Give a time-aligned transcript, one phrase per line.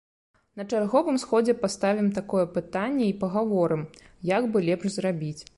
[0.59, 3.87] На чарговым сходзе паставім такое пытанне й пагаворым,
[4.35, 5.37] як бы лепш зрабіць.